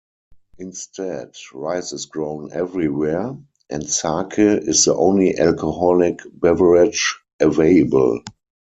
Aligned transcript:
Instead, 0.57 1.35
rice 1.53 1.93
is 1.93 2.07
grown 2.07 2.51
everywhere, 2.53 3.37
and 3.69 3.87
sake 3.87 4.39
is 4.39 4.85
the 4.85 4.95
only 4.95 5.37
alcoholic 5.37 6.17
beverage 6.41 7.15
available. 7.39 8.19